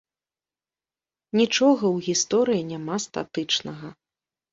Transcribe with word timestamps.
Нічога 1.39 1.85
ў 1.95 2.05
гісторыі 2.07 2.63
няма 2.71 2.95
статычнага. 3.05 3.93